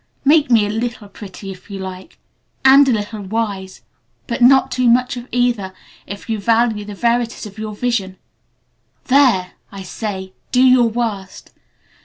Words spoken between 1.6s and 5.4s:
you like, and a little wise, but not too much of